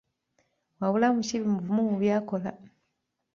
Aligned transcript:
Wabula 0.79 1.07
Mukiibi 1.15 1.47
muvumu 1.53 1.81
mu 1.89 1.95
by’akola! 2.01 2.51